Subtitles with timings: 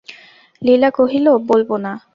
[0.61, 1.91] লীলা কহিল, বলব না।